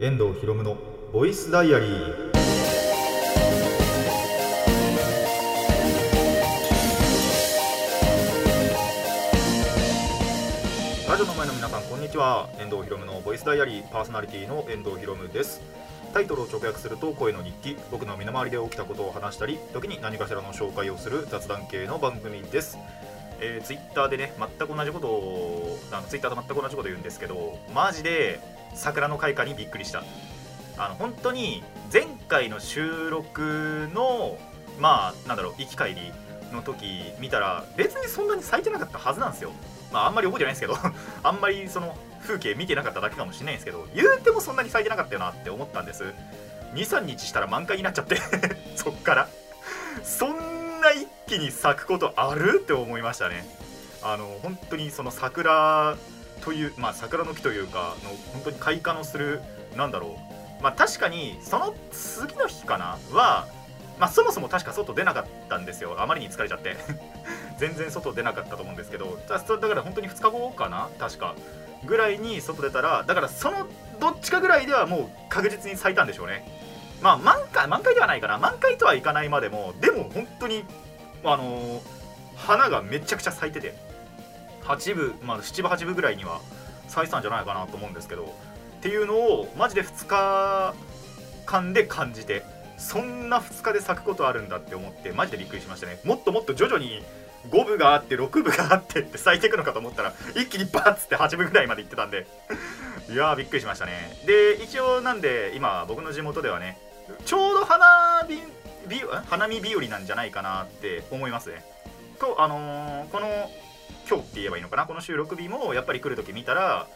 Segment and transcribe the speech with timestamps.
[0.00, 0.76] 遠藤博夢の
[1.12, 2.32] ボイスダイアリー。
[11.08, 12.48] ラジオの前の皆さんこんにちは。
[12.60, 15.60] 遠藤博夢のボイスダイアリーパーソナリティの遠藤博夢です。
[16.14, 17.76] タイトルを直訳すると声の日記。
[17.90, 22.78] 僕の身の回りで起きたことを話したり時に何かしらの紹介をする雑談系の番組です。
[23.40, 28.38] えー、ツイッターでね全く同じことをあのツイッターと全く同じこと言うんですけどマジで
[28.74, 30.02] 桜の開花にびっくりした。
[30.78, 31.62] あの本当に
[31.92, 34.38] 前回の収録の
[34.78, 36.12] まあなんだろう行き帰り
[36.52, 39.50] の時見たら別にそんなに咲いてなかったはずなんですよ。
[39.92, 40.76] まああんまり覚えてないんですけど
[41.22, 46.04] あんまりその風景見てなかっただけかもしれないんですけど言うてもそんなに咲いてなかったよなって思ったんです。
[46.74, 48.16] 23日したら満開になっちゃって
[48.76, 49.28] そっから。
[50.04, 52.60] そんな一気に咲くことある？
[52.62, 53.44] って思いましたね。
[54.02, 55.96] あの本当にその桜
[56.44, 59.40] というまあ桜の木というかの本当に開花のする
[59.76, 60.18] なんだろ
[60.60, 60.62] う。
[60.62, 62.98] まあ確かにその次の日かな？
[63.12, 63.46] は
[63.98, 66.00] まあそもそも確か外出なかったんですよ。
[66.00, 66.76] あまりに疲れちゃって。
[67.58, 69.18] 全然外出なかったと思うんですけど。
[69.28, 70.88] だから本当に2日後かな？
[70.98, 71.34] 確か。
[71.84, 73.66] ぐらいに外出たらだからその
[74.00, 76.44] どっちかぐらいではもう確実に咲いたんでしょうね。
[77.00, 78.38] まあ満開満開ではないかな。
[78.38, 80.64] 満開とはいかないまでもでも本当に
[81.24, 81.80] あのー、
[82.36, 83.87] 花がめちゃくちゃ咲いてて。
[84.68, 86.40] 8部まあ7部8部ぐらいには
[86.88, 88.34] 咲いてたんじゃないかなと思うんですけど
[88.78, 90.74] っていうのをマジで2日
[91.46, 92.44] 間で感じて
[92.76, 95.98] そんな2日で咲くことあるんだって思ってマジでびっくりしましたね。
[96.04, 97.02] もっともっと徐々に
[97.50, 102.26] 5部があって6部があってって 咲いていくのかと思ったら一気にバッつって8部ぐらいまで行ってたんで。
[103.10, 104.20] いやーびっくりしましたね。
[104.26, 106.78] で一応なんで今僕の地元ではね
[107.24, 108.42] ちょうど花火
[109.28, 111.64] 花見日和なんじゃないかなって思いますね。
[112.20, 113.50] とあのー、この
[114.08, 114.86] 今日って言えばいいのかな？
[114.86, 116.86] この収録日もやっぱり来る時見たら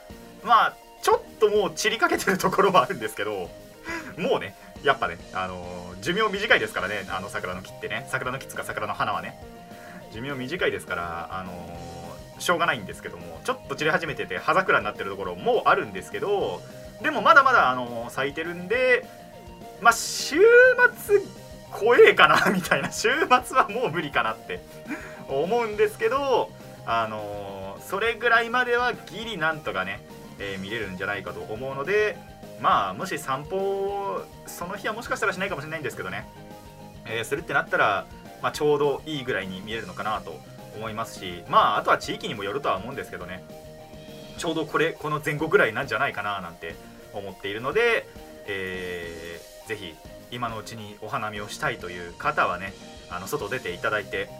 [0.44, 3.50] まあちょっともう散りかけてるところはあるんですけど
[4.16, 9.38] もうねやっぱね、あの、寿命短いですからねあの桜の木ってね桜の木つか桜の花はね。
[10.12, 11.52] 寿命短いですからあの、
[12.38, 16.60] しょうがないんですけどもちょっと散り始めてて葉桜になってるところもあるんですけど
[17.00, 19.06] でもまだまだ、あの咲いてるんで
[19.80, 20.36] まあ週
[20.96, 21.20] 末
[21.70, 22.92] 怖えかなみたいな。
[22.92, 23.08] 週
[23.44, 24.60] 末はもう無理かなって
[25.28, 26.50] 思うんですけど
[26.86, 30.04] あのそれぐらいまではギリなんとかね、
[30.38, 32.16] えー、見れるんじゃないかと思うので
[32.60, 36.26] まあもし散歩その日はもしかしたらしないかもしれないんですけどね、
[37.06, 38.06] えー、するってなったら、
[38.42, 40.40] まあ、ちょうどいいぐらいに見えるのかなと
[40.76, 43.44] 思いますしまああとは地域にもよるとは思うんですけどね
[44.38, 46.74] ちょうどこれこの前後ぐらいなんじゃないかななんて
[47.12, 48.08] 思っているので、
[48.46, 49.94] えー、ぜひ
[50.30, 52.72] 今のうちにお花見をしたいという方はね
[53.10, 54.30] あの外出ていただいて、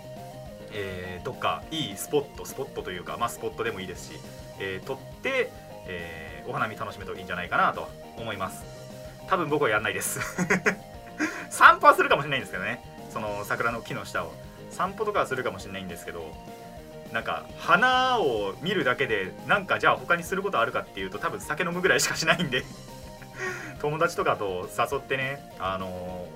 [0.72, 4.18] えー、どっかいいスポットスポットというか、まあ、スポットでもいいですし、
[4.58, 5.50] えー、撮って、
[5.86, 8.64] えー、お花見楽しめといいんじゃないかなと思います。
[9.28, 10.20] 多分僕はやんないです。
[11.50, 12.82] 散歩はするかもしれないんですけどね。
[13.10, 14.32] その桜の木の下を。
[14.70, 16.34] 散歩とかはするかもしれないんですけど
[17.12, 22.64] なんか花を見るだけでなんかじゃあ他にすることあるかっていうと多分酒飲むぐらいしかしないんで。
[23.80, 26.26] 友達とかと誘ってね、あの、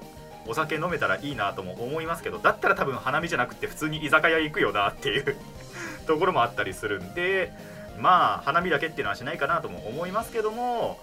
[0.47, 5.37] お酒飲めたらいいなとも思いますけどだったら多分花見じゃなくて普通に居酒屋行くよなっていう
[6.07, 7.53] ところもあったりするんで
[7.99, 10.99] まあ花見だけっていうのはしないかなとも思いますけども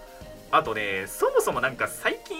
[0.50, 2.36] あとねそもそもなんか最近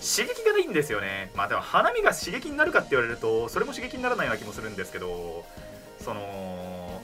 [0.00, 1.30] 刺激がないんですよね。
[1.34, 5.44] まあでも花見が刺激になるかって言われるとそれも刺激にならないような気もするんですけど
[6.00, 7.02] その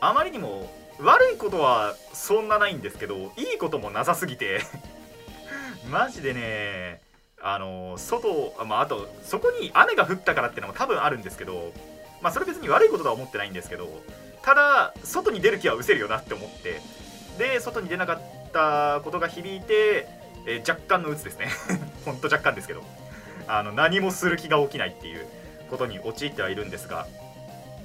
[0.00, 4.60] あまりにも悪いことはそんなないんですけどいいこともなさすぎて。
[5.88, 7.00] マジでね
[7.42, 11.72] あの外、まあ、あとそこに雨が降ったからっていうのも多分あるんですけど
[12.20, 13.88] まあそれ別に悪いこととは思ってないんですけど
[14.42, 16.80] ただ外に出る気は失せるよなって思って
[17.38, 18.20] で外に出なかっ
[18.52, 20.08] たことが響いて、
[20.46, 21.48] えー、若干の鬱ですね。
[22.06, 22.82] ほんと若干ですけど
[23.48, 25.26] あの何もする気が起きないっていう
[25.70, 27.06] ことに陥ってはいるんですが、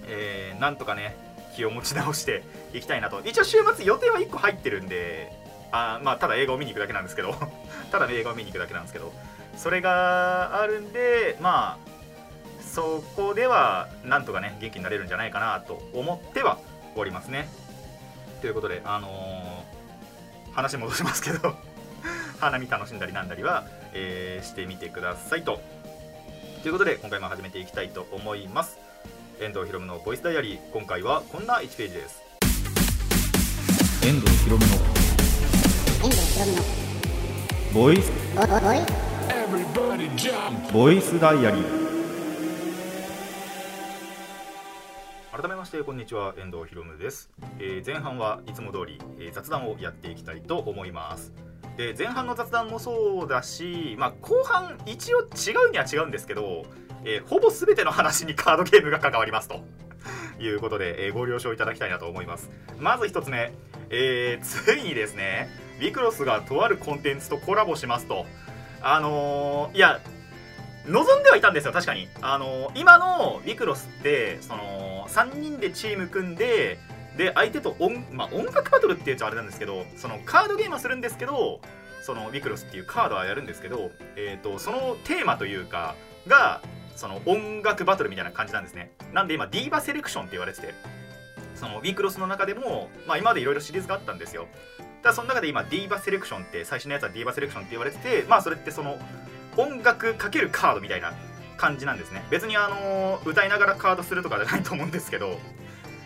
[0.07, 1.15] えー、なんとかね
[1.55, 3.21] 気を持ち直して いきたいなと。
[3.25, 5.31] 一応週末予定は1個入ってるんで
[5.71, 7.35] あまあただ映画を見に行くだけなんですけど
[7.91, 9.11] ただ映画を見に行くだけなんですけど
[9.61, 11.77] それがあるんでまあ
[12.63, 16.57] そこではなんとかね元気になれるんじゃないかなと思っては
[16.95, 17.47] おりますね。
[18.41, 21.55] ということであのー、話戻しますけど
[22.41, 25.61] 花見楽しんだりなんだりは、えー、してみてくださいと。
[26.63, 28.79] ということで今回も始めていきたいと思います。
[29.39, 30.71] 遠藤ひろむのボイスダイアリー。
[30.71, 32.23] 今回はこんな1ページです。
[34.03, 34.75] 遠藤ひろむの
[37.73, 38.11] ボイス
[38.55, 39.10] ボイス
[40.71, 41.63] ボイスダイアリー。
[45.33, 46.33] 改めましてこんにちは。
[46.37, 51.33] 遠藤ひろむです、えー、前半はいつも通り、えー、雑談をやっていきたいと思います。
[51.75, 55.23] で前半の雑談もそうだし、まあ、後半一応違
[55.67, 56.63] うには違うんですけど、
[57.03, 59.59] えー、ほぼ全ての話に カードゲームが関わりますと。
[60.39, 62.49] いうことで、え、ご了承いただきたいなと思います。
[62.79, 63.51] まず1つ目、
[63.89, 65.49] え、ついにですね
[65.79, 68.25] ウィクロスがとあるコンテンツとコラボしますと。
[68.81, 69.99] あのー、いや
[70.87, 72.07] 望んではいたんですよ確かに。
[72.21, 76.79] あのー、今のウィクロスってその3人でチーム組んで
[77.17, 81.59] で相手と音,、まあ、音楽バトルっていうとあれなんですけどそのカードゲームはするんですけど
[82.01, 85.95] そのウィクロスっていうカードはやるんですけど、えーと、そのテーマというか
[86.27, 86.61] が
[86.95, 88.91] その音楽バトルみたいな感じなんですね。
[89.13, 90.73] なんで今ディーバセレクションって言われてて
[91.55, 94.47] そのウィクロスの中でも、まあ、今までいろいろシリーズがあったんですよ。
[95.03, 98.99] だその中で今ディーバセレクションって最初のやつはディーバセレクションって言われててまあそれってその
[99.57, 101.13] 音楽かけるカードみたいな
[101.57, 102.25] 感じなんですね。
[102.29, 105.39] 別にあの歌いながらカードするとかじゃないと思うんですけど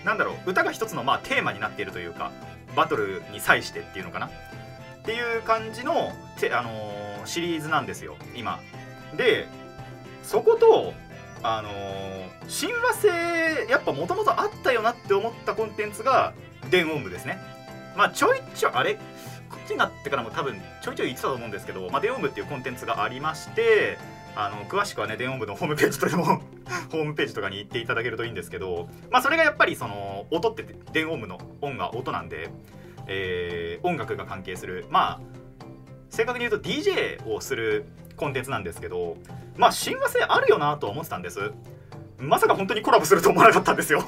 [0.03, 2.31] なんだろう歌が一つのまあテーマになっているというか
[2.75, 4.27] バトルに際してっていうのかな。
[4.27, 4.29] っ
[5.05, 8.59] ていう感じの、あのー、シリーズなんですよ今。
[9.15, 9.47] で
[10.23, 10.93] そこと
[11.43, 16.33] あのー、親和性やっぱもともとあったよなって思ったコンテンツが
[16.71, 17.37] 電音部ですね。
[17.95, 18.95] まあちょいちょいあれ？
[19.49, 23.97] こっちになってからも多分ちょいちょい言ってたと思うんですけど、まあ、電音部っていうコンテンツがありまして
[24.35, 26.25] あの詳しくはね電音部のホームページとでも
[26.91, 32.49] ホームページとかに行っていただけるといいんですけどまあそれがやっぱりその音って電音部の音が音なんで、
[33.07, 34.85] えー、音楽が関係する。
[34.89, 35.19] まあ
[36.09, 39.17] 正確に言うと DJ をするコンテンツなんですけど
[39.57, 41.51] まあ親和性あるよなと思ってたんです。
[42.17, 44.03] まさか本当にコラボすると思わなかったんですよ。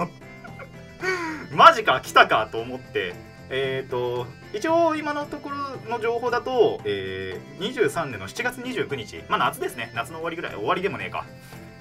[1.52, 3.27] マジか来たかと思って。
[3.50, 5.58] えっ、ー、と一応今のところ
[5.90, 9.92] の情報だと、えー、23年の7月29日まあ夏ですね。
[9.96, 11.26] 夏の終わりぐらい終わりでもねえか、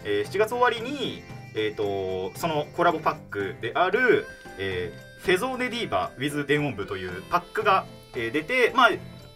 [0.05, 1.23] えー、7月終わりに
[1.57, 4.27] えーと、そのコラボパックである、
[4.59, 8.91] えー、フェゾーネディーバー with 電音部というパックが、えー、出て、まあ、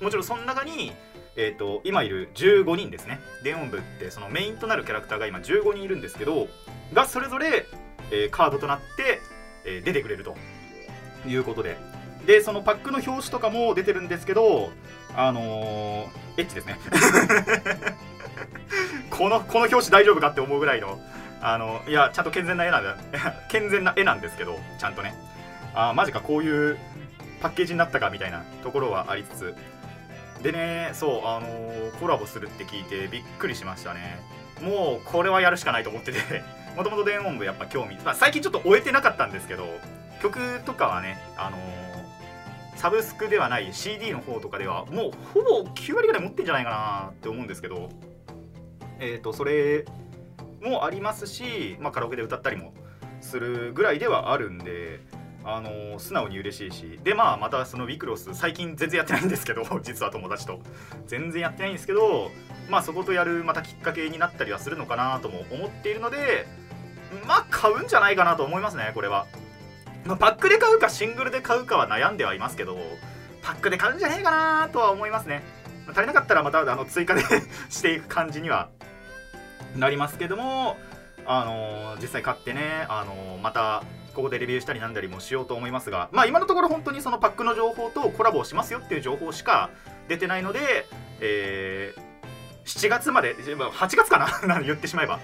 [0.05, 0.93] もちろんその中に、
[1.37, 3.21] えーと、今いる15人ですね。
[3.43, 6.49] 電音部ってそのメインとなるキャラクターが今15人いるんですけど
[6.93, 7.67] がそれぞれ、
[8.13, 9.21] えー、カードとなって、
[9.65, 10.37] えー、出てくれると
[11.27, 11.79] いうことで。
[12.27, 14.73] でそのパックの表紙とかも出てるんですけど
[15.15, 16.79] あのー、エッチですね。
[19.11, 21.01] このこの表紙大丈夫かって思うぐらいの
[21.43, 22.97] あのいやちゃんと健全な絵なんだ。
[23.51, 25.15] 健全な絵なんですけどちゃんとね。
[25.75, 26.79] あマジかこういう
[27.41, 29.55] パッケージになったかみたいなところはありつつ。
[30.43, 34.21] でねそうあのー、コラボするって聞いてびっくりしましたね。
[34.61, 36.19] もうこれはやるしかないと思ってて。
[36.77, 39.67] もともと電音部やっぱ興味、まあ、最近ちょっと終えてなかったんですけど
[40.23, 41.90] 曲とかはねあのー
[42.81, 47.91] サブスクではない CD の方とかではもうほぼ9割ぐらい持ってんじゃないかなって思うんですけど
[48.99, 49.85] えっ、ー、とそれ
[50.63, 52.73] もありますし、まあ、カラオケで歌ったりも
[53.21, 55.01] するぐらいではあるんで
[55.45, 60.61] あの、素直に嬉しいしでまあまたそのウィクロス最近全然やってないんですけど 実は友達と。
[61.07, 62.31] 全然やってないんですけど
[62.71, 66.47] まあそことやるまたきっかけになったりはするのかなとも思っているので
[67.29, 69.27] まあ買うんじゃないかなと思いますねこれは。
[70.05, 72.79] まあ、パックで買うかシングルで買うかは悩んではいますけど
[73.43, 75.43] パックで買うんじゃねえかなとは思いますね、
[75.87, 77.23] まあ、足りなかったらまたあの追加で
[77.69, 78.69] していく感じには
[79.77, 80.79] なりますけども
[81.27, 89.71] あのー、実際買ってね、あのー、またここでレビューしたりなんだりもしようと思いますがまあ今のところ本当にそのパックの情報とコラボをしますよっていう情報しか
[90.09, 90.87] 出てないので、
[91.21, 92.01] えー、
[92.65, 95.21] 7月まで8月かな 言ってしまえば。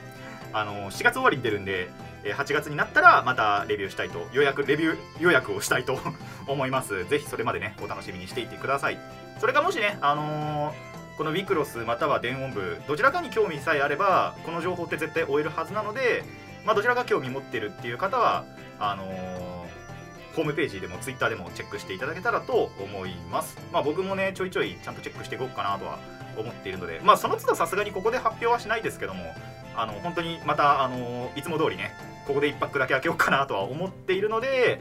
[0.53, 1.91] あの7月終わりに出るんで
[2.25, 5.99] 8月になったらまたレビューしたいと予約レビュー予約をしたいと
[6.47, 8.99] 思いますぜひそれまでねお楽しみにしていてください
[9.39, 16.25] それかもしねあのー、このウィクロスまたは電音部どちらかに興味さえあればこの情報って絶対終えるはずなので
[16.67, 18.45] まあ、どちらが興味持ってるっていう方は
[18.81, 23.57] あのー、ホームページでもツイッターでもチェックしていただけたらと思います。
[23.73, 25.99] まあ僕もね、ちょいちょいちゃんとチェックしていこうかなとは
[26.37, 29.33] 思っているので、まあその都度さすがにここで発表はしないですけども、
[29.77, 31.93] あの本当にまた、あのいつも通りね、
[32.27, 34.81] ここで1泊だけ開けようかなとは思っているので、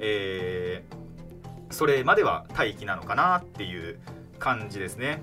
[0.00, 3.98] えー、それまでは待機なのかなっていう
[4.38, 5.22] 感じですね。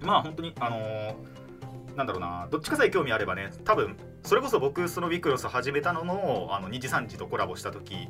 [0.00, 8.08] まあ本当に、あのー、なんだろうな、どっちかさえ興味あればね、多分それこそ僕、そのウィクロス始めたのの、あの2時3時とコラボした時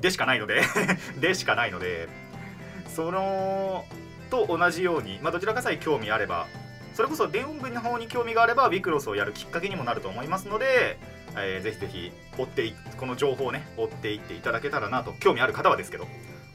[0.00, 0.62] でしかないので
[1.20, 2.08] でしかないので、
[2.88, 3.84] その、
[4.30, 6.46] と同じように、まあ、どちらかさえ興味あれば、
[6.94, 10.96] それこそ電音部の方に興味があれば、ウィクロスをやるきっかけにもなると思いますので、
[11.36, 16.06] えー、ぜひぜひ追ってこの情報をね追っていっていただけたらなと興味ある方はですけど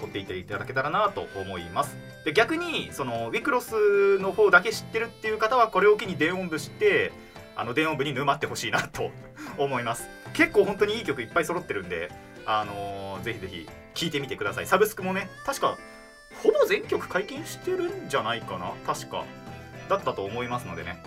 [0.01, 1.97] 追っていっていただけたらなと思います。
[2.23, 7.11] で逆にそのウィクロスの方だけ知ってるっていう方はこれを機に電音部知って
[7.55, 9.11] あの電音部に沼ってほしいなと
[9.57, 10.07] 思います。
[10.33, 12.09] 結構本当にいい曲いっぱい揃ってるんで
[12.45, 14.65] あのー、ぜひぜひ聴いてみてください。
[14.65, 15.77] サブスクもね確か
[16.41, 19.25] ほぼ全曲解禁してるんじゃないかな確か。
[19.89, 21.01] だったと思いますのでね、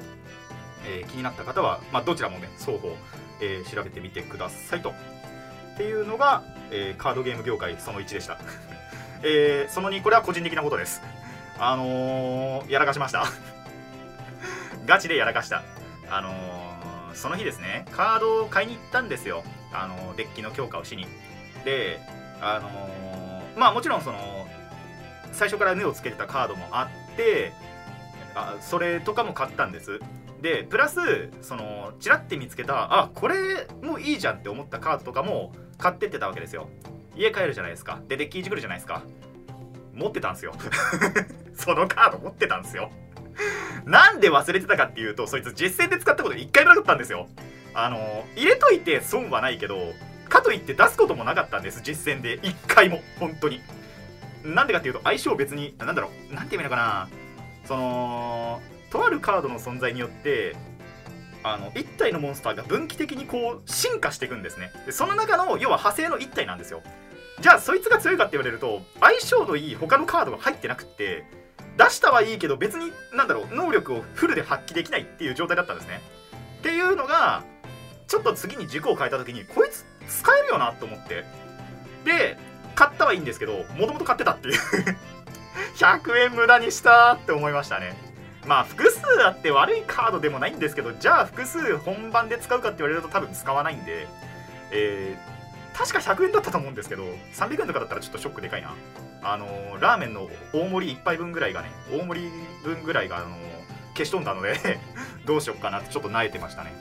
[0.86, 2.94] えー、気になった方は、まあ、どちらもね双方、
[3.40, 4.90] えー、調べてみてくださいと。
[4.90, 8.38] っていうのが、えー、カードゲーム業界その1でした、
[9.24, 11.00] えその2これは個人的なことです。
[11.58, 13.24] あのやらかしました。
[14.84, 15.62] ガチでやらかした。
[16.10, 19.44] あのその日ですねカードを買いに行ったんですよ。
[19.72, 21.06] あのデッキの強化をしに。
[21.64, 22.00] で
[22.40, 24.46] あのまあもちろんその
[25.32, 27.52] 最初から目をつけてたカードもあって
[28.34, 30.00] あそれとかも買ったんです。
[30.40, 30.98] でプラス
[31.40, 36.68] そのチラって見つけたあこれもいいじゃんって思ったカードとかも買ってってたわけですよ。
[37.16, 38.00] 家帰るじゃないですか。
[38.08, 39.02] でデッキいじくるじゃないですか。
[39.94, 40.52] 持ってたんですよ。
[41.54, 42.90] そのカード持ってたんですよ。
[43.84, 47.28] なんで忘れてたかっていうとそいつ実戦で使ったこと1回もなかったんですよ。
[47.74, 49.76] あの入れといて損はないけど
[50.28, 52.40] かといって出すこともなかったんです実戦で。
[52.40, 53.02] 1回も。
[53.20, 53.60] 本当に。
[54.44, 56.34] なんでかっていうと相性別になんだろう。
[56.34, 57.08] なんて言うのかな。
[57.64, 60.56] そのとあるカードの存在によって
[61.42, 64.70] あの1体のモンスターが分岐的にこう進化していくんですね。
[64.86, 66.82] でその中の要は派生の1体なんですよ。
[67.40, 71.24] じゃあそいつが強いかって言われると相性のいい他のカードが入ってなくって
[71.76, 76.00] 出したはいいけど別になんだろう能力をフルで発揮できないっていう状態だったんですね。
[76.60, 77.42] っていうのが
[78.06, 81.24] ちょっと次に軸を変えた時にこいつ使えるよなと思って。
[82.04, 82.36] で
[82.74, 84.58] 買ったはいいんですけどもともと買ってたっていう。
[85.76, 87.94] 100円無駄にしたって思いましたね。
[88.46, 94.08] まあ複数あって悪いカードでもないんですけどじゃあ複数本番で使うかって言われると多分使わないんで
[94.72, 98.74] えー、確か100円だったと思うんですけど300円とかだったらちょっとショックでかいな。
[99.24, 102.28] あのー、ラーメンの大盛り1杯分ぐらいがね大盛り
[102.64, 103.30] 分ぐらいがあのー、
[103.92, 104.80] 消し飛んだので
[105.26, 106.72] どうしよっかなってちょっと慣れてましたね。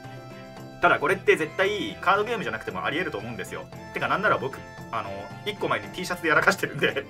[0.81, 3.65] ただこれって絶対カードゲームじゃなくてもありえると思うんですよ。
[3.93, 4.57] てかなんなら僕
[4.91, 5.11] あの
[5.45, 7.05] 1個前に T シャツでやらかしてるんで。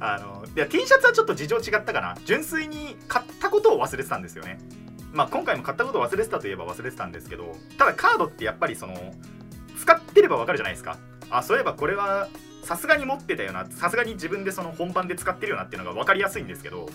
[0.00, 2.16] あのいや T シャツはちょっと事情違ったかな。
[2.24, 4.58] 純粋に買ったことを忘れてたんですよね。
[5.12, 9.14] まあ今回も買ったことを忘れてたといえば忘れてたんですけどただカードってやっぱりその
[9.78, 10.96] 使ってればわかるじゃないですか。
[11.30, 12.28] あそういえばこれは
[12.62, 13.66] さすがに持ってたよな。
[13.66, 16.88] さすがに自分でその本番で使ってるよなっていうのが分かりやすいんですけど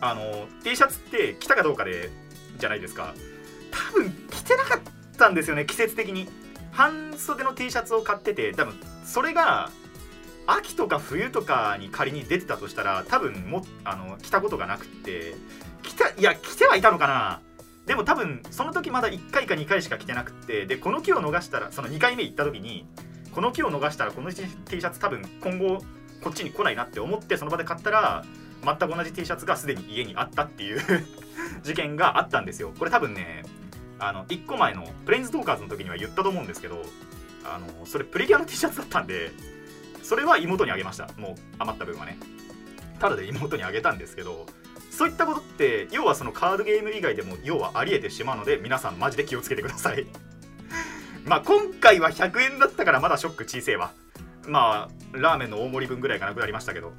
[0.00, 2.10] あの T シャツって着たかどうかで
[2.58, 3.14] じゃないですか。
[3.70, 4.80] 多分着てなかっ
[5.18, 6.28] たんですよね季節的に。
[6.70, 9.70] 半袖の T シャツを買ってて多分それが
[10.46, 15.34] 秋とか冬とかに仮に出てたとしたら多分もあの着たことがなくって
[15.82, 17.40] 着たいや着てはいたのかな。
[17.86, 22.86] でも多分その時まだ1回か2回しか着てなくてでこの木を逃したらその2回目行った時に
[23.32, 25.82] この木を逃したらこの T シャツ多分今後
[26.22, 28.24] こっちに来ないなって思ってその場で買ったら
[28.64, 30.80] 全く同じ T シャツがすでに家にあったっていう
[31.64, 32.72] 事件があったんですよ。
[32.78, 33.42] これ多分ね
[33.98, 36.82] あの1個前のプレインズトーカーズの時には言ったと思うんですけど
[37.44, 39.32] あのそれプレギュアの T シャツだったんで
[40.02, 41.08] それは妹にあげました。
[41.16, 42.18] もう余った分はね。
[42.98, 44.46] ただで妹にあげたんですけど
[44.90, 50.06] そういったことって要はそのカードゲーム以外でも要はありえてしまうので皆さんマジで気をつけてください。
[51.24, 53.92] まあ今回は100円だったからまだショック小せえわ。
[54.46, 56.92] まあラーメンの大盛り分ぐらいがなくなりましたけど。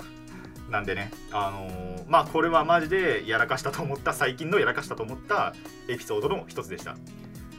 [0.69, 5.53] なんでねあのー、まあこれはマジでやらかしたと思った最近のやらかしたと思った
[5.87, 6.95] エピソードの一つでした。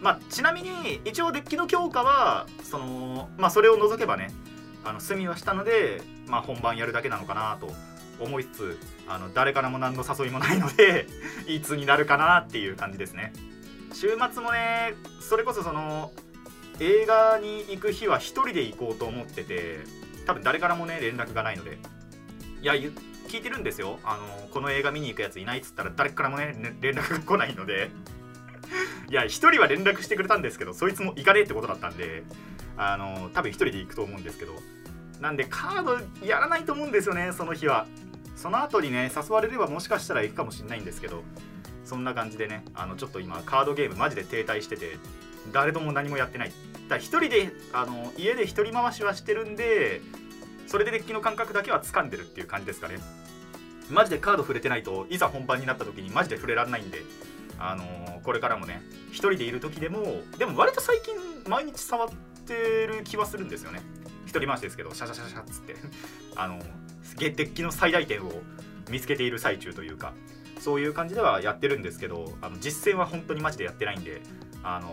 [0.03, 4.33] まあちなみに一応デッキの強化はそのまあそれを除けばね
[4.85, 7.73] あの済みはしたので、まあ、本番やるだけなのかなと
[8.21, 11.07] 思いつつあの誰からも何の誘いもないので
[11.49, 13.33] いつになるかなっていう感じですね。
[13.93, 16.13] 週末もねそれこそその
[16.81, 19.81] 映画に行く日は1人で行こうと思ってて
[20.27, 21.79] 多分誰からもね連絡がないので。
[22.63, 23.99] いや聞いてるんですよ。
[24.05, 27.91] あのこの映画見に行くやついないっつったら誰からもね連絡が来ないので。
[29.15, 32.25] いや1人は連絡してくれたんですけどそいつも行かねえってことだったんで
[32.77, 34.55] あの多分1人で行くと思うんですけど
[35.21, 37.87] なんでカードやらないと思うんですよねその日は。
[38.35, 41.23] その後にね誘われればもしかしたら行くかもしれないんですけど
[41.85, 44.99] そんな感じでねあのちょっと今カードゲームマジで停滞してて
[45.53, 46.49] 誰とも何もやってない。
[46.49, 50.01] だから1人であの家で1人回しはしてるんで
[50.67, 52.97] それでデッキの感覚だけは掴んでるっていう感じですかね。
[53.91, 57.03] マジでカード触れてないといざ本番になった時にマジで触れられないんで
[57.59, 61.15] あのー、これからもね1人でいる時でもでも割と最近
[61.49, 62.09] 毎日触っ
[62.47, 62.55] て
[62.87, 63.81] る気はするんですよね。
[64.27, 65.77] 一人回しですけどシャシャシャシャっつって。
[66.37, 66.59] あの
[67.17, 68.33] デッキの最大点を
[68.91, 70.15] 見つけている最中というか
[70.59, 74.21] そういう感じではやってるんですけどあの実践は本当にマジでやってないんで
[74.65, 74.89] あの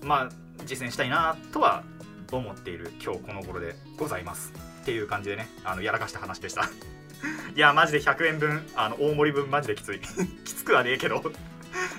[0.00, 0.28] ー、まあ
[0.64, 1.82] 実践したいなとは
[2.30, 6.68] 思っている今日この頃でございますっていう感じでねあのやらかした話でした。
[7.54, 10.00] いやマジで100円分あの大盛り分マジできつい。
[10.44, 11.32] きつくはねえけど。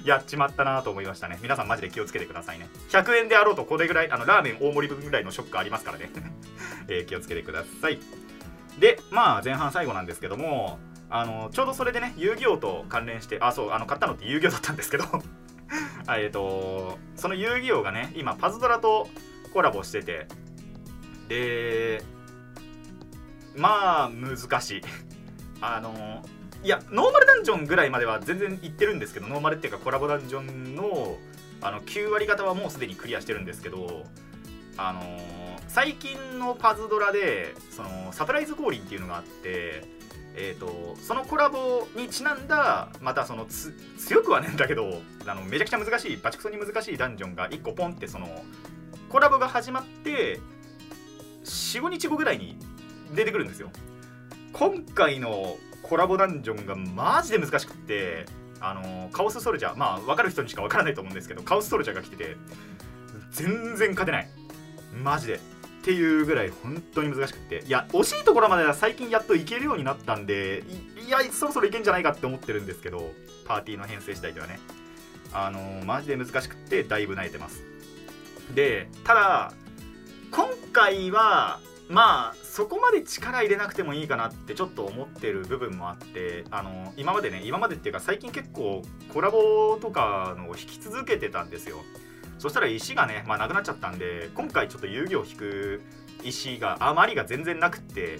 [0.03, 1.39] やっちまったなと思いましたね。
[1.41, 2.69] 皆さんマジで気をつけてくださいね。
[2.89, 6.09] 100円であろうとこれぐらいあのラーメン大盛り分ぐらいのショックありますからね。
[6.87, 7.99] えー、気をつけてください。
[8.79, 15.03] でまあ前半最後なんですけどもあのちょうどそれでね遊戯王と関連してあそうあの買ったのって遊戯王だったんですけど
[16.17, 19.09] えっとその遊戯王がね今パズドラと
[19.53, 20.27] コラボしてて
[21.27, 22.01] で
[23.55, 24.81] まあ難しい。
[25.61, 26.25] あの
[26.63, 31.17] いやノーマルダンジョンぐらいまでは全然いってるんですけどノーマルっていうかコラボダンジョンの
[31.63, 34.03] あの9割方はもうすでにクリアしてるんですけど
[34.77, 35.01] あの
[35.67, 39.83] 最近のパズドラでそのサプライズ降臨っていうのがあって
[40.33, 48.43] えーと、そのコラボにちなんだまたその強くはねえんだけどあのめちゃくちゃ難しいバチクソに難しいダンジョンが1個ポンってその
[49.09, 50.39] コラボが始まって
[51.43, 52.57] 45日後ぐらいに
[53.13, 53.69] 出てくるんですよ。
[54.53, 58.25] 今回のコラボダンジョンがマジで難しくって
[58.59, 62.35] あのカオスソルジャーまあ分かる人にしか分からないと思うんですけどカオスソルジャーが来てて
[63.31, 64.29] 全然勝てない。
[65.03, 65.35] マジで。
[65.35, 67.63] っていうぐらい本当に難しくて。
[67.65, 70.63] いや惜しいところまでは最近やっといけるようになったんで
[71.07, 73.11] いやそろそろいけんじゃないかって思ってるんですけど
[73.47, 74.59] パーティーの編成次第ではね。
[75.33, 77.63] あのー、マジで難しくってだいぶ慣れてます。
[78.53, 79.53] でただ
[80.29, 81.59] 今回は
[81.91, 88.81] まあそこまで力入れなくてもいいかなってちょっと思ってる部分もあってあの今までね今までっていうか最近結構
[89.13, 91.77] コラボとかのを引き続けてたんですよ。
[92.39, 95.81] そしたら石がね、まあ、なくなっちゃったんで今回ちょっと遊戯を引く
[96.23, 98.19] 石があまりが全然なくって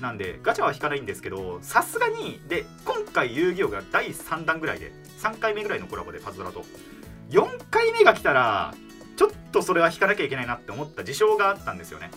[0.00, 4.90] なんでガチャは引かないんですけどさすがにで今回遊戯王が第3弾ぐらいで
[5.20, 6.64] 3回目ぐらいのコラボでパズドラと。
[7.30, 8.74] 4回目が来たら
[9.16, 12.10] ちょっとそれは引かなきゃいけないなって思った事象があったんですよね。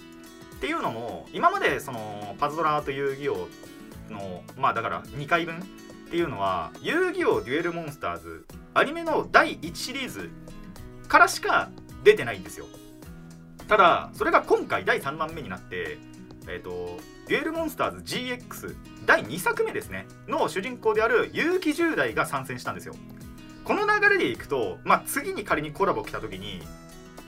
[0.55, 3.47] っていうのも今までそのパズドラと遊戯王
[4.09, 5.59] のまあだから2回分っ
[6.09, 10.29] ていうのは遊戯王デュエルモンスターズアニメの第1シリーズ
[11.07, 11.69] からしか
[12.03, 12.65] 出てないんですよ。
[13.67, 15.97] ただそれが今回第3弾目になって
[16.47, 20.05] えっ、ー、とデュエルモンスターズ GX 第2作目ですね。
[20.27, 22.95] の主人公である結城10代が参戦したんですよ。
[23.63, 26.61] この流れでいくと、まあ、次に仮にコラボ来た時に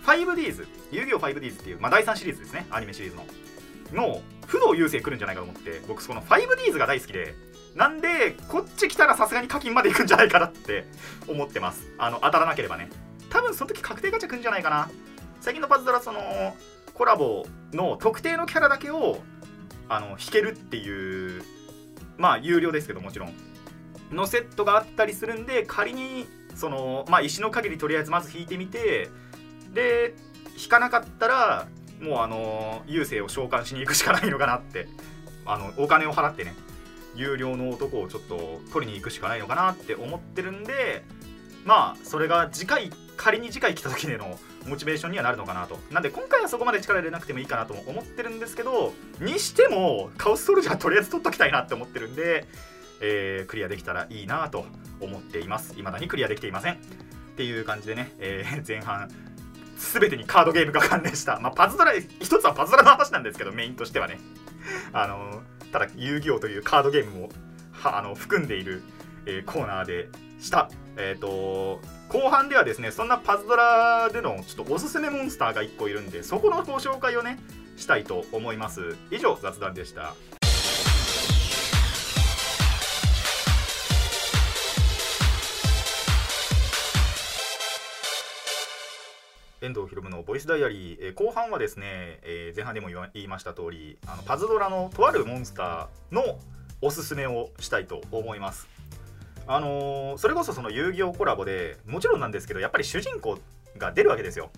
[0.07, 3.25] 5Ds 遊戯王 5Ds っていう、まあ、第3シリーズですねアニメシリーズの。
[3.93, 7.35] の不動優勢来るんじゃないかと思って僕その 5Ds が大好きで
[7.75, 10.85] なんでこっち来たらさすがに課金まで行くんじゃないかなって
[11.27, 11.85] 思ってます。
[11.97, 12.89] あの当たらなければね。
[13.29, 14.89] 多分その時確定ガチャ来るんじゃないかな。
[15.41, 16.55] 最近のパズドラその
[16.93, 19.19] コラボの特定のキャラだけを
[19.89, 21.43] あの引けるっていう
[22.17, 23.33] まあ有料ですけどもちろん。
[24.11, 29.09] のセットがあったりするんで仮にそのまあ石の限りとりあえずまず引いてみて
[29.77, 30.15] で
[30.57, 31.67] 引かなかったら
[32.01, 34.87] もうあの優勢を召喚しに行くしかないのかなって。
[35.47, 36.53] あのお金を払ってね
[37.15, 41.03] 有料の男をちょっと取りに行くしかないのかなって思ってるんで
[41.65, 44.37] まあそれが次回仮に次回来た時での
[44.67, 45.79] モチベーションにはなるのかなと。
[45.89, 52.45] なんで今回はそこまで力入れなくてもいいかなとも思ってるんですけどにしてもカオスソルジャーとりあえず取っときたいなって思ってるんで、
[53.01, 54.65] えー、クリアできたらいいなと
[54.99, 55.73] 思っています。
[55.75, 56.73] 未だにクリアできていません。
[56.73, 56.77] っ
[57.37, 59.09] ていう感じでね、えー、前半
[59.77, 64.19] 全てにカードゲームが関連した、まあ、パズドラ一つはパズドラの話なんですけどメインとしてはね。
[64.91, 67.29] あのただ遊戯王というカードゲームも
[67.71, 68.81] はあの含んでいる、
[69.25, 70.09] えー、コーナーで
[70.39, 70.69] した。
[70.97, 77.39] えっ、ー、と後半ではですねそんなパズドラでのちょっとおすすめモンスターが1個いるんでそこのご紹介をね
[77.75, 78.95] したいと思います。
[79.11, 80.15] 以上雑談でした。
[89.67, 96.39] 遠藤ひろむのボイスダイアリー、えー、後半はですね、えー、前半でも言いました通りありパズドラのとあるモンスターの
[96.81, 98.67] おすすめをしたいと思います。
[99.49, 103.39] あのー、それこそその遊戯王コラボでもちろんなんですけどやっぱり主人公
[103.77, 104.51] が出るわけですよ。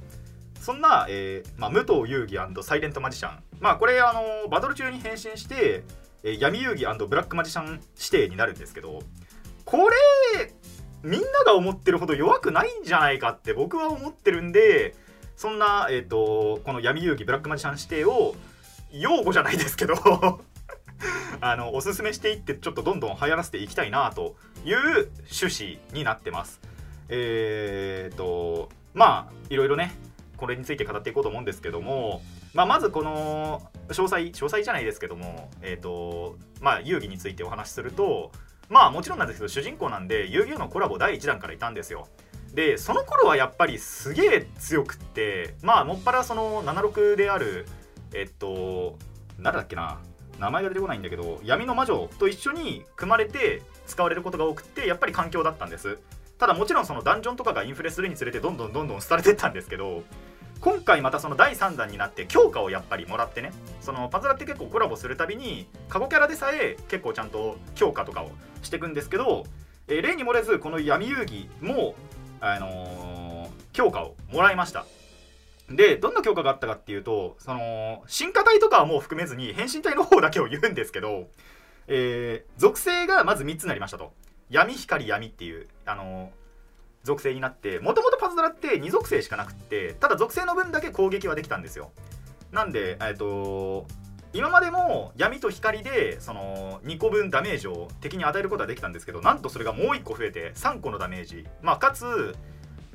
[0.59, 3.43] そんな、えーまあ、武藤遊戯サイレントマジシャン。
[3.59, 5.83] まあこれ、あのー、バトル中に変身して、
[6.23, 8.99] えー、闇遊戯ブラックマジシャン指定になるんですけど
[9.63, 9.77] こ
[10.37, 10.53] れ
[11.03, 14.95] みんなが思ってるほど弱くないんじゃないかって僕は思ってるんで
[15.35, 18.35] そんな、えーと、この闇遊戯ブラックマジシャン指定を
[18.91, 19.95] 擁護じゃないですけど
[21.41, 24.35] あのおすすめしていってちょっとどんどん流行らせていきたいなと
[24.65, 26.59] いう趣旨になってます。
[27.07, 29.95] えーとまあいろいろね
[30.35, 32.21] これについて語っていこうと思うんですけども、
[32.53, 38.31] まあ、まずこの詳細詳細じゃないですけども、えーとまあ、遊戯についてお話しすると
[38.69, 42.07] まあもちろんなんですけど主人公なんで遊戯王のコラボ第1弾からいたんですよ。
[42.53, 47.67] でその頃はやっぱりすげえ強くってまあもっぱらその76である
[48.13, 48.97] えっと
[49.39, 49.99] 誰だっけな
[50.39, 55.99] 名前が出てこないんだけど闇の魔女と一緒に組まれて使われることが多くてやっぱり環境だったんです
[56.39, 60.03] ただもちろんそのダンジョンとかがインフレするにつれてどんどんどんどん廃れてったんですけど
[60.61, 69.45] 今回またその第3弾になって強化をやっぱりもらってねそのパズラって結構コラボするたびに過去キャラでさえ結構ちゃんと強化とかをしていくんですけど、
[69.87, 71.95] えー、例に漏れずこの闇遊戯も、
[72.41, 74.85] あのー、強化をもらいました。
[75.69, 81.27] でどんな強化があったかっていうとその進化体とかはもう含めずに変身体の方だけを言うんですけど、
[81.87, 84.11] えー、属性がまず3つになりましたと。
[84.49, 86.31] 闇光闇っていうあの
[87.03, 91.91] 属性になってもともとパズドラって2属性しかなくってただ属性の分だけ攻撃はできたんですよ
[92.51, 93.87] なんでえっ、と
[94.33, 102.35] 今までも闇と光でその2個分ダメージを敵に与えることはできたんですけどなんとそれがもう1個増えて3個のダメージまあかつ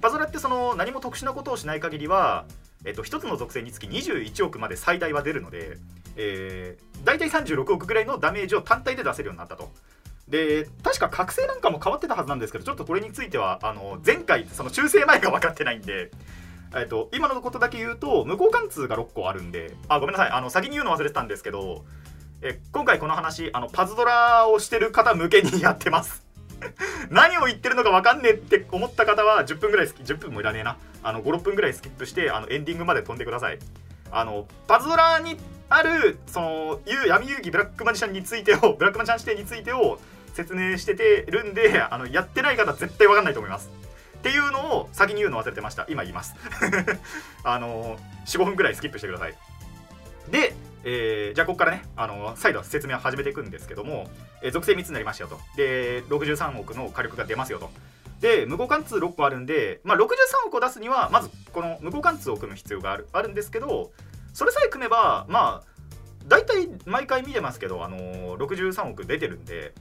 [0.00, 2.44] パズドラってその何も特殊なことをしない限りは
[2.84, 5.78] えっと、1つの属性につき21億まで最大は出るので、
[6.16, 9.70] えー、大体36億ぐらいのダメージを単体で出せるようになったと。
[10.28, 16.10] で確か覚醒なんかも変わってたはずなんですけどちょっとこれについてはあの前回その修正前が分かってないんで、
[16.74, 21.84] えっと、今のことだけ言うと無効貫通が6個あるんであごめんなさいあの先に言うの忘れてたんですけど
[22.40, 26.24] え今回この話あのパズドラをしてる方向けにやってます。
[27.10, 30.76] 何を言ってるのか分かんねえって思った方は10分ぐらいスキ10分もいらねえな。
[31.02, 33.58] あの56分ぐらいスキップしてあのエンディングまで飛んでください。
[34.10, 39.98] あのパズドラにあるその闇遊戯ブラックマジシャンについてをブラックマジシャン指定についてを
[40.34, 43.70] 説明しててるんであのやってない方絶対わかんないと思います。
[44.18, 45.86] っていうのを先に言うの忘れてました。
[45.88, 46.34] 今言います。
[47.44, 49.34] あの45分くらいスキップしてください。
[50.30, 54.10] で、えー、じゃあここからねあの再度説明を始めていくんですけども、
[54.42, 55.40] えー、属性3つになりましたよと。
[55.56, 57.70] で63億の火力が出ますよと。
[58.20, 60.06] で無効貫通6個あるんで、まあ、63
[60.46, 63.92] 億を出すにはまずこの無効貫通を組む必要があるあるんですけど
[64.32, 65.74] それさえ組めばまあ
[66.26, 69.74] 大体毎回見てますけど、あのー、63億出てるんで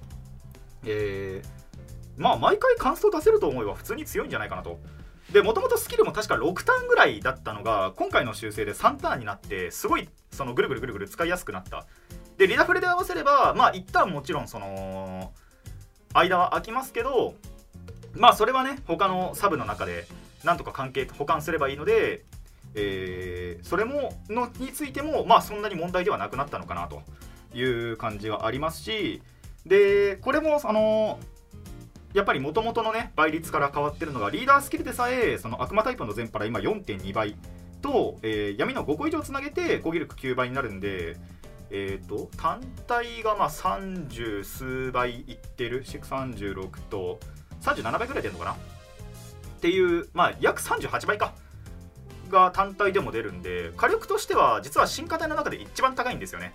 [0.85, 4.79] えー、まあ毎回カンスト出せると思えば普通に強いんじゃないかなと。
[5.31, 11.87] でもともとスキルも確か6ターンぐらいだったのが今回の修正で3ターンになってすごいそのぐるぐるぐるぐる使いやすくなった
[12.37, 15.31] でリダフレで合わせればまあ一旦もちろんその
[16.13, 17.33] 間は空きますけど
[18.13, 20.05] まあそれはね他のサブの中で
[20.43, 22.25] なんとか関係保管すればいいので、
[22.75, 27.01] えー、それものについてもまあそんなに問題ではなくなったのかなと
[27.57, 29.21] いう感じはありますし
[29.65, 31.19] でこれもあの
[32.13, 37.36] やっぱりもともとのね倍率から変わってるのがリーダースキルでさえその悪魔タイプの全パラ今4.2倍
[37.82, 41.17] と、えー、闇の5個以上つなげて攻撃力9倍になるんで
[41.71, 47.19] えっ、ー、と単体がまあ30数倍いってる36と
[47.62, 48.52] 37倍ぐらい出るのかな？
[48.54, 48.56] っ
[49.62, 51.34] ていうまあ約38倍か
[52.30, 56.52] が単体でも出るんで火力としては実は進化体の中で一番高いんですよね。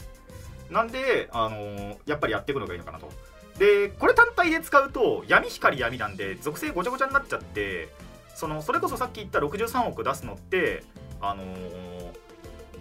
[0.70, 3.10] なんで、あの、やっぱりやっていくのがいいのかなと。
[3.58, 7.88] で、これ単体で使うと、闇光闇なんで、属性ごちゃごちゃになっちゃって、
[8.34, 10.84] そのそれこそさっき言った63億出すのって、
[11.20, 12.12] あのー、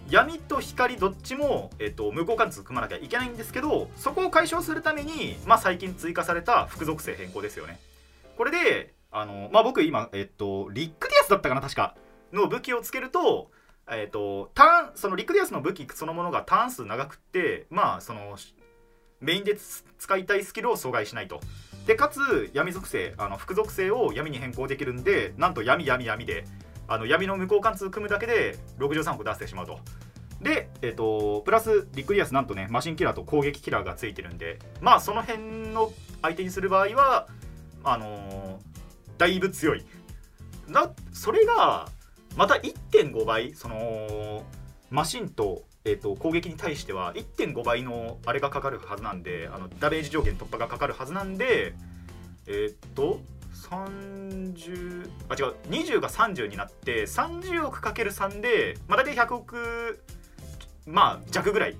[0.08, 7.80] 闇と光どっちも、えっと、無効貫通組まなきゃいけないんですけど、そこを解消するために、まあ、最近追加された副属性変更ですよね。
[8.36, 11.96] これで、あのー、まあ、僕今、えっと、リックディアスだったかな、確か、
[12.32, 13.50] の武器をつけると、
[13.90, 18.36] えーと、ターンそのリクディアスの武器そのものがターン数長くってまあその
[19.20, 19.56] メインで
[19.98, 21.40] 使いたいスキルを阻害しないと。
[21.86, 26.44] でかつ闇属性あの副属性を闇に変更できるんでなんと闇闇闇で
[26.86, 29.78] あの闇の無効貫通組むだけで63個出してしまうと。
[30.42, 37.26] で、えーと、プラスリクディアスなんとねマシンキラーと攻撃キラーがついてるんでまあその辺の相手にする場合は
[37.82, 38.58] あのー、
[39.18, 39.84] だいぶ強い。
[40.68, 41.88] なそれが
[42.36, 44.44] また1.5倍その
[44.90, 51.74] マシンと,、えーと、攻撃に対しては1.5倍のあれがかかるはずなんであのダメージ上限突破がかかるはずなんで
[52.46, 53.20] えっ、ー、と
[53.70, 60.04] 30あ違う20が30になって30億かける3で、まあ、大体100億
[60.86, 61.76] まあ弱ぐらい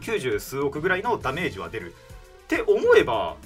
[0.00, 1.94] 90数億ぐらいのダメージは出る。
[2.44, 3.36] って思えば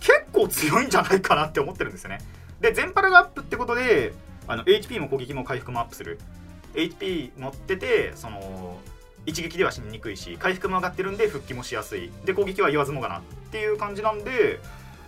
[0.00, 2.18] 結構強いんじゃないかなって思ってるんですよね。
[2.60, 4.12] で全パラがアップってことで
[4.50, 6.18] あの HP も攻撃も回復もアップする。
[6.74, 8.78] HP 持っててその
[9.26, 12.10] 一撃では死ににくいし回復も上がってるんで復帰もしやすい。
[12.24, 14.58] で攻撃は言わずもがなっていう感じなんで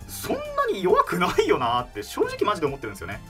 [0.07, 3.21] そんなに弱くないよなって正直マジで思ってるんですよね。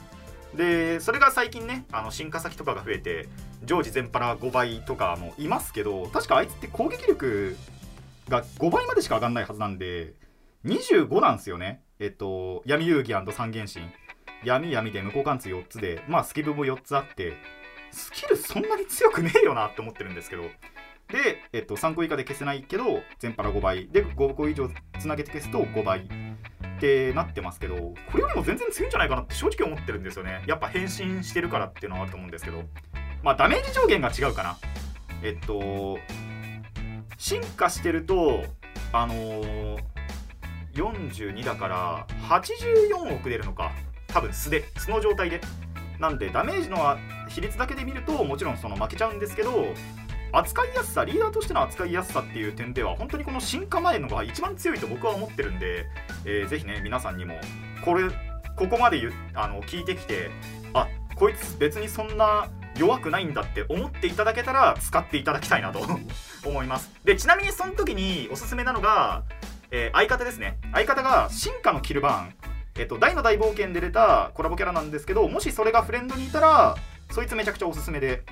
[0.55, 3.27] でそれが最近ねあの進化先とかが増えて
[3.63, 7.57] 常時全パラ5倍とかもいますけど確かあいつって攻撃力
[8.29, 10.13] が5倍までしか上がんないはずなんで
[10.65, 11.81] 25なんですよね。
[11.99, 13.87] えっと闇遊戯三原神。
[14.43, 17.33] 闇闇で無効貫通4つで、まあスキブも4つあって、
[17.91, 23.87] スキルそんなに強くねえよなって思ってるんですけど、で、えっと、3個以下で消せないけど、全パラ5倍。
[23.87, 25.99] で、5個以上つなげて消すと5倍。
[25.99, 30.43] ってなってますけど、これよりも全然強いんじゃないかなって正直思ってるんですよね。
[30.47, 32.63] やっぱ変身してるからっていうのはあると思うんですけど。
[33.23, 34.57] まあダメージ上限が違うかな
[35.23, 35.97] えっと
[37.17, 38.43] 進化してると
[38.91, 39.77] あのー、
[40.73, 43.71] 42だから84億出るのか
[44.13, 45.41] 多分素で素の状態で。
[45.99, 46.97] なんでダメージの
[47.29, 49.67] 比率だけで見るともちろんその負けちゃうんですけど
[50.33, 55.85] 扱いやすさリーダーとしての扱いやすさっていう点では本当にこの進化前のが一番強いと僕は思ってるんで、
[56.25, 57.35] えー、ぜひね皆さんにも
[57.85, 58.09] これ
[58.57, 59.01] ここまで
[59.33, 60.29] あの聞いてきて
[60.73, 65.79] あこいつ別にそんな弱くないんだって思っていただけたら使っていただきたいなと
[66.45, 66.91] 思います。
[67.05, 69.23] でちなみにその時におすすめなのが、
[69.69, 70.57] えー、相方ですね。
[70.73, 72.52] 相方が進化のキルバーン。
[72.77, 76.75] えっと、大の大冒険で出たコラボキャラなんですけどもしそれがフレンドにいたら
[77.11, 78.23] そいつめちゃくちゃおすすめで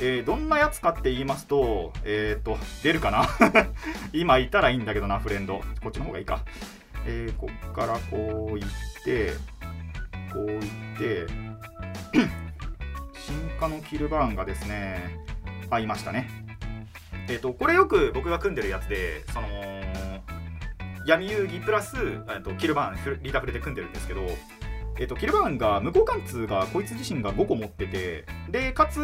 [0.00, 3.28] えー、どんなやつかって言いますと、えっ、と、出るかな？
[4.12, 5.60] 今いたらいいんだけどな、フレンド。
[5.82, 6.40] こっちの方がいいか。
[7.06, 9.32] えー、こっからこう行って、
[10.32, 10.60] こう行っ
[10.98, 11.26] て、
[13.14, 15.18] 進化のキルバーンがですね、
[15.70, 16.28] あ、いましたね。
[17.28, 19.48] えっ、と、これよく僕が組んでるやつで、その、
[21.04, 21.96] 闇遊戯プラス、
[22.44, 24.22] とキルバーン、リーダーフレで組んでるんですけど、
[24.98, 29.00] え、ー、と、キルバーンが無効貫通がこいつ自身が5個持ってて、で、かつ、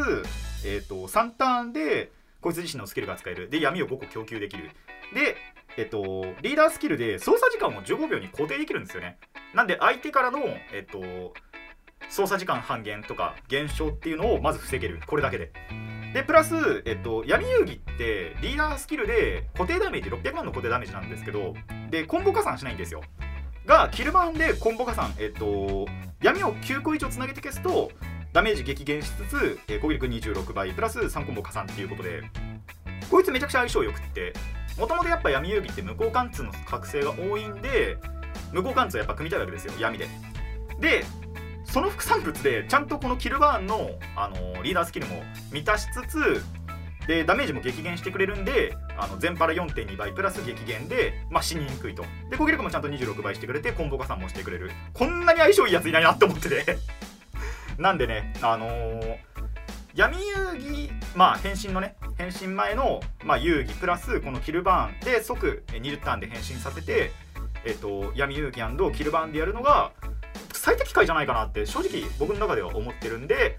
[0.65, 3.51] え、ー、と、3ターンでこいつ自身のスキルが使える。
[3.51, 4.71] で、闇を5個供給できる。
[5.15, 5.37] で、
[5.77, 9.19] えっ、と、リーダースキルで操作時間を15秒に固定できるんですよね。
[9.55, 10.41] なんで、相手からの、
[10.73, 11.35] えっ、と、
[12.09, 15.01] 操作時間半減とか減少っていうのをまず防げる。
[15.07, 15.53] これだけで。
[16.15, 21.55] で、プラス、えっと、闇遊戯ってリーダースキルで固定ダメージ600万の固定ダメージなんですけど、
[21.91, 23.03] で、コンボ加算しないんですよ。
[23.69, 25.87] がキルバーンでコンボ加算、えっと、
[26.23, 27.93] 闇を9個以上つなげて消すと
[28.33, 32.23] ダメージ激減しつつ、えー、攻撃力26倍プラス3コンボ加算っていうことで
[33.11, 34.33] こいつめちゃくちゃ相性良くって
[34.79, 37.99] もともとやっぱ闇遊戯って無効貫通の覚醒が多いんで
[38.53, 40.09] 無効貫通やっぱ組みたいわけですよ闇で
[40.81, 41.05] で
[41.73, 46.43] その副産物でちゃんとこのキルバーンの、あの、リーダースキルも満たしつつ
[47.09, 52.05] でダメージも激減してくれるんであの全パラ4.2倍プラス激減で、まあ、死ににくいと。
[52.31, 54.71] で攻撃力もちゃんと26倍してくれてコンボ加算もしてくれる。
[54.93, 56.79] こんなに相性いいやついないなって思ってて。
[57.79, 59.17] なんでねあのー、
[59.95, 67.13] 闇遊戯まあ変身のね変身前の、まあ、遊戯プラスこのキルバーンで即20ターンで変身させて
[67.65, 69.93] えっ、と闇遊戯キルバーンでやるのが
[70.69, 73.59] 最適解じゃないかなって正直僕の中では思ってるんで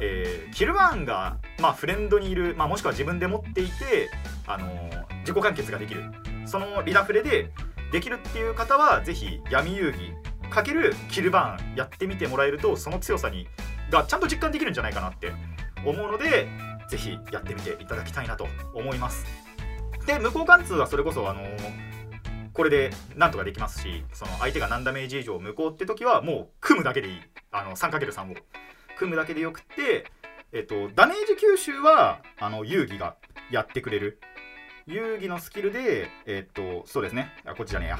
[0.00, 4.10] えー、キルバーンが、まあ、フレンドにいる、まあ、もしくは自分で持っていて、
[4.46, 6.04] あのー、自己完結ができる。
[6.46, 7.50] そのリラフレで
[7.92, 10.14] できるっていう方はぜひ闇遊戯
[10.50, 13.46] ×キルバーンやってみてもらえるとその強さに
[13.90, 15.32] がちゃんと実感できるんじゃないかなって
[15.84, 16.48] 思うので
[16.88, 19.26] ぜひやってみていただきたいなと思います。
[20.06, 21.87] で無効貫通はそれこそあのー、
[22.58, 27.20] これでなんとかできますしその相手が何ダメージ以上無効って時はもう組むだけでいい。
[27.52, 28.34] あの 3×3 を。
[28.98, 30.10] 組むだけでよくて、
[30.52, 33.14] えっと、ダメージ吸収はあの遊戯が
[33.52, 34.18] やってくれる。
[34.88, 37.30] 遊戯のスキルでえっとそうですね。
[37.44, 37.98] あこっちじゃねえや。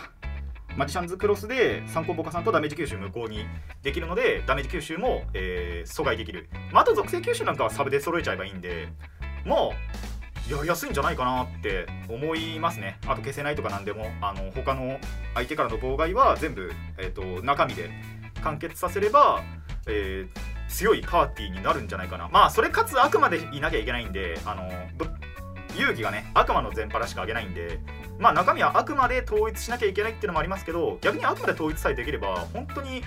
[0.77, 3.47] マジシャンズクロスで3コンボ加算とダメージ吸収無効に
[3.85, 8.89] できるのでダメージ吸収も、えー、阻害できる、まあ、あと属性吸収なんかはサブで揃えちゃえばいいんで
[9.45, 10.08] もう
[10.51, 12.99] やりやすいんじゃないかなって思いますね。
[13.07, 14.07] あと消せないとかなんでも。
[14.21, 14.99] あの他の
[15.35, 17.91] 相手からの妨害は全部、えーと、中身で
[18.43, 19.43] 完結させれば、
[19.87, 22.29] えー強いパーティーになるんじゃないかな。
[22.29, 24.71] まあそれかつ悪魔でいなきゃいけないんであの
[25.79, 27.81] 遊戯がね悪魔の全パラしかあげないんで
[28.19, 33.03] まあ中身は悪魔で統一しなきゃいけないっていうのもありますけど逆に悪魔で統一さえできれば本当に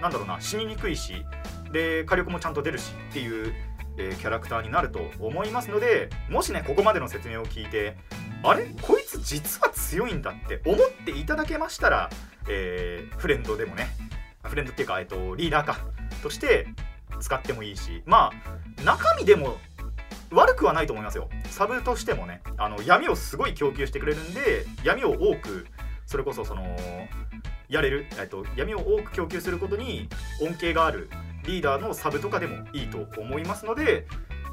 [0.00, 1.24] なんだろうな死ににくいし
[1.72, 3.54] で火力もちゃんと出るしっていう、
[4.00, 7.96] えー、キャラクターになると思いますのでもしねここまでの説明を聞いて
[8.42, 8.66] あれ？
[8.80, 12.10] こいつ実は強いんだって思っていただけましたら、
[12.48, 13.88] えー、フレンドでもね
[14.42, 15.78] フレンドっていうか、えっと、リーダーか
[16.22, 16.66] として
[17.20, 18.30] 使ってもいいしま
[18.78, 19.58] あ中身でも
[20.30, 21.28] 悪くはないと思いますよ。
[21.50, 25.66] サブとしてもねあの闇をすごい供給してくれるんで闇を多く
[26.06, 26.76] それこそその
[27.68, 30.08] やれる、えっと、闇を多く供給することに
[30.40, 31.10] 恩恵がある
[31.50, 34.06] リーダーのサブとかでもいいと思いますので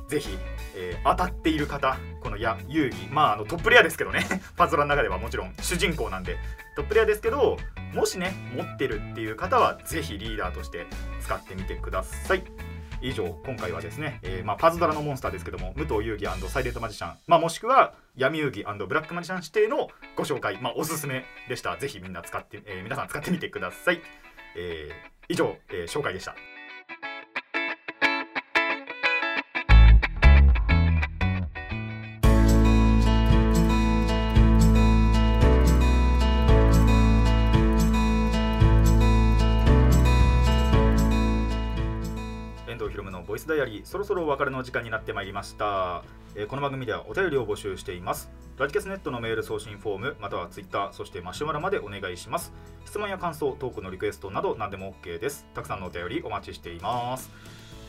[0.08, 0.30] ぜひ、
[0.76, 4.26] えー、当たっている方このや遊戯まああのトップレアですけどね。
[4.56, 6.38] パズドラの中ではもちろん主人公なんで
[6.76, 7.58] トップレアですけど
[7.94, 10.88] もしね持ってるっていう方はぜひリーダーとして
[11.22, 12.44] 使ってみてください。
[13.00, 24.02] 以上今回はですね、えー、まあ、パズドラのモンスターですけども武藤遊戯サイレントマジシャン、まあ、もしくは闇遊戯ブラックマジシャン指定のご紹介、まあ、おすすめでしたぜひみんな使って、えー、皆さん使ってみてください、
[24.56, 24.90] え、
[25.30, 26.34] 以上、え紹介でした。
[43.00, 46.04] イイスダイアリーそろそろお別れの時間になってまいりました、
[46.36, 48.32] えーこの番組ではお便りを募集しています。
[48.58, 52.52] ラジキャスネットのメール送信フォームまたはツイッターそしてマシュマロまでお願いします。
[52.86, 55.46] 質問や感想トークのリクエストなど何でも OK です。
[55.54, 57.30] たくさんのお便りお待ちしています。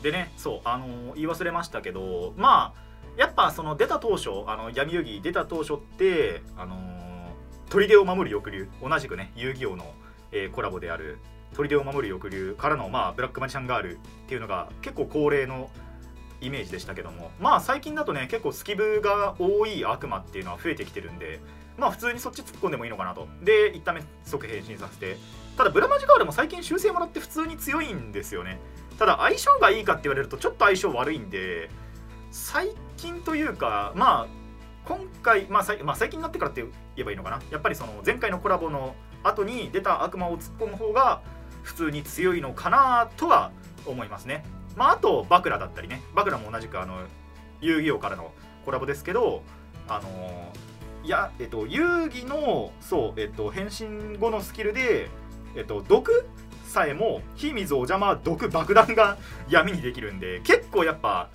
[0.03, 9.93] でねそうあのー言い忘れましたけどまあやっぱその出た当初あの闇遊戯出た当初ってあのー砦を守る翼竜同じくね遊戯王の、
[10.31, 11.17] えーコラボである
[11.53, 15.69] 砦を守る翼竜からの、まあ、ブラックマジシャンガールっていうのが結構恒例の
[16.41, 21.39] イメージでしたけどもまあ最近だとね結構スキブが多い悪魔っていうのは増えてきてるんで
[21.77, 23.27] まあ普通にそっち突っ込んでもいいのかなと。
[23.41, 25.17] で一旦目即変身させて。
[25.57, 28.59] ただブラマジガールも最近修正もらって普通に強いんですよね。
[28.97, 31.69] ただ相性がいいかって言われるとちょっと相性悪いんで
[32.31, 34.27] 最近というかまあ
[34.85, 37.41] 今回、まあ、さまあ最近になってからって言えばいいのかな。
[37.51, 41.21] やっぱりその前回のコラボの後に出た悪魔を突っ込む方が
[41.63, 43.51] 普通に強いのかなとは
[43.85, 44.43] 思いますね。
[44.75, 46.01] まああとバクラだったりね。
[46.15, 46.99] バクラも同じくあの
[47.61, 48.31] 遊戯王からの
[48.65, 49.43] コラボですけど
[49.87, 50.53] あの
[51.03, 55.09] いやえっと遊戯のそうえっと変身後のスキルで
[55.55, 56.27] えっと毒
[56.65, 59.17] さえも火水お邪魔毒爆弾が
[59.49, 61.29] 闇にできるんで結構やっぱ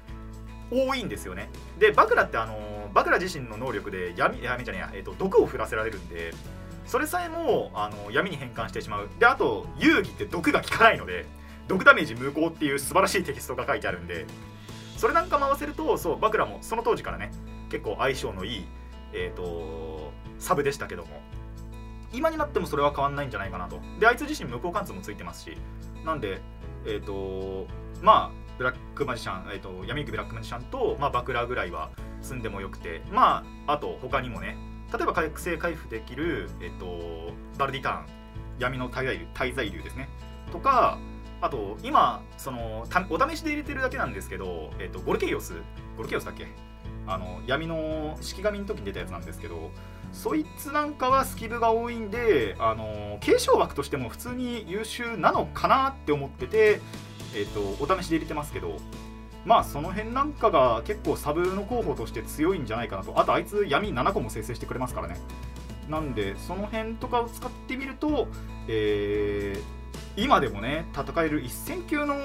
[0.71, 1.51] 多いんですよね。
[1.79, 6.33] でバクラってあのバクラ自身の能力で闇闇じゃねえや、えっと毒を降らせられるんで
[6.87, 9.09] それさえもあの闇に変換してしまう。
[9.19, 11.27] であと遊戯って毒が効かないので
[11.69, 14.27] 毒ダメージ無効っていう素晴らしいテキストが書いてあるんで
[14.97, 17.31] それなんかも合わせるとそうバクラもその当時からね
[17.71, 18.65] 結構相性のいい、
[19.13, 21.21] えー、とサブでしたけども
[22.13, 23.81] 今になってもそれは変わんないんじゃないかなと。
[23.99, 25.57] であいつ自身無効貫通もついてますし
[26.05, 26.41] なんで
[26.87, 27.67] えっ、と
[28.03, 31.91] まあブラックマジシャン、えー、と闇行くブラックマジシャンと、まあ、バクラぐらいは
[32.23, 34.57] 積んでもよくてまああと他にもね
[34.97, 38.07] 例えば回復性回復できる、えっと、バルディターン
[38.59, 40.09] 闇の滞在流滞在流ですね。
[40.53, 40.99] とか
[41.41, 45.55] あと今そのたお試しで入れてるだけなんですけど、えっと、ゴルケイオス。
[45.97, 46.47] ゴルケイオスだっけ？
[47.07, 49.71] あの闇の式神の時に出たやつなんですけど
[50.13, 56.81] そいつなんかはスキルが多いんであの継承枠としても普通に優秀なのかなって思ってて、
[57.35, 58.79] えっと、お試しで入れてますけど
[59.45, 63.19] まあその辺なんかが結構サブの候補として強いんじゃないかなと。
[63.19, 65.17] あとあいつ闇7個も生成してくれますからね。
[65.89, 68.29] なんでその辺とかを使ってみると、
[68.69, 69.85] えー
[70.17, 72.17] 今でもね戦える一戦級の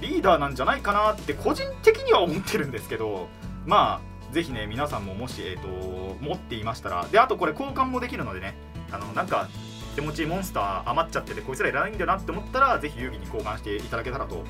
[0.00, 3.28] リーダーなんじゃないかなって個人的には思ってるんですけど
[3.66, 8.54] まあぜひね皆さんももし、えー、と持っていましたらであとこれ交換もできるのでね
[8.92, 9.48] あのなんか
[9.96, 14.44] 手持ちモンスター余っちゃっててこいつらいらないんだよなって思ったらぜひ遊戯に交換していただけたらと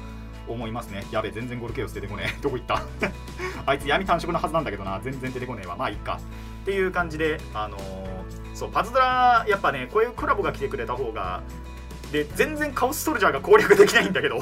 [0.52, 1.04] 思いますね。
[1.10, 2.38] やべ全然ゴルケオス出てこねえ。
[2.42, 2.82] どこ行った？
[3.66, 5.00] あいつ闇単色のはずなんだけどな。
[5.02, 5.76] 全然出てこねえわ。
[5.76, 6.18] まあいいか。
[6.62, 8.10] っていう感じであのー
[8.54, 11.40] そうパズドラやっぱねこういうコラボが来てくれた方が
[12.12, 14.40] で全然カオスソルジャーが攻略できないんだけど。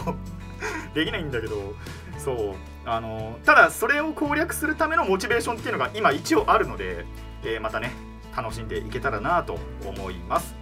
[0.95, 1.75] できないんだけど。
[2.19, 2.55] そう。
[2.85, 7.05] あのただそれを攻略するためのモチベーションっていうのが今一応あるので、
[7.45, 7.93] えーまたね
[8.37, 10.55] 楽しんでいけたらなと思います。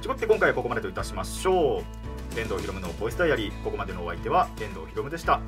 [0.00, 2.01] ちょこって今回はここまでといたしましょう。
[2.36, 3.62] 遠藤博夢のボイスダイアリー。
[3.62, 5.40] ここまでのお相手は遠藤博夢でした。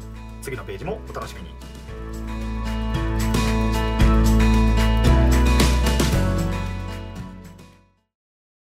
[0.43, 2.44] 次のページもお楽しみに。